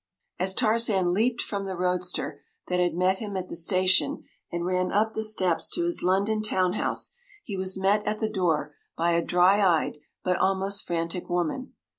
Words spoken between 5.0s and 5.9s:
the steps to